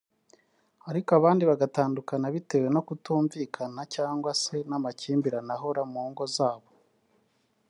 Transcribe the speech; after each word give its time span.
ariko 0.89 1.09
abandi 1.19 1.43
bagatandukana 1.49 2.25
bitewe 2.35 2.67
no 2.75 2.81
kutumvikana 2.87 3.81
cyangwa 3.95 4.31
se 4.43 4.55
n’amakimbirane 4.69 5.51
ahora 5.57 5.81
mu 5.91 6.03
ngo 6.11 6.25
zabo 6.35 6.67